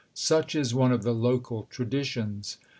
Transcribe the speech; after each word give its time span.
Such 0.15 0.55
is 0.55 0.73
one 0.73 0.91
of 0.91 1.03
the 1.03 1.13
local 1.13 1.67
traditions. 1.69 2.57